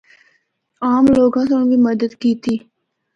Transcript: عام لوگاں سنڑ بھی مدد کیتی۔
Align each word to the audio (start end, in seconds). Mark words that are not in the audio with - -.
عام 0.85 1.05
لوگاں 1.17 1.45
سنڑ 1.49 1.63
بھی 1.69 1.77
مدد 1.87 2.11
کیتی۔ 2.21 2.55